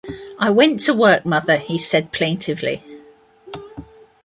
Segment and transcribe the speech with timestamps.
[0.39, 2.83] “I went to work, mother,” he said plaintively.